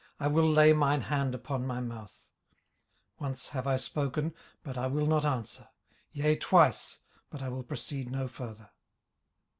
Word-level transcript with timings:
I 0.19 0.25
will 0.29 0.49
lay 0.49 0.73
mine 0.73 1.01
hand 1.01 1.35
upon 1.35 1.67
my 1.67 1.79
mouth. 1.79 2.31
18:040:005 3.19 3.21
Once 3.21 3.49
have 3.49 3.67
I 3.67 3.77
spoken; 3.77 4.33
but 4.63 4.75
I 4.75 4.87
will 4.87 5.05
not 5.05 5.25
answer: 5.25 5.67
yea, 6.09 6.35
twice; 6.37 6.97
but 7.29 7.43
I 7.43 7.49
will 7.49 7.61
proceed 7.61 8.09
no 8.09 8.27
further. 8.27 8.71